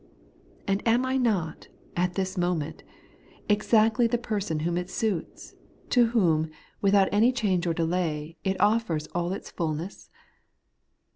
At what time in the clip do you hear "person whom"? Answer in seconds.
4.17-4.75